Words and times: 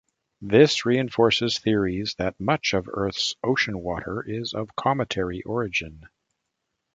This 0.41 0.83
reinforces 0.83 1.59
theories 1.59 2.15
that 2.17 2.39
much 2.39 2.73
of 2.73 2.89
Earth's 2.91 3.35
ocean 3.43 3.77
water 3.81 4.23
is 4.27 4.51
of 4.51 4.75
cometary 4.75 5.43
origin. 5.43 6.07